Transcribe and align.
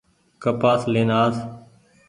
ڪپآس 0.43 0.81
لين 0.93 1.09
آس۔ 1.21 1.35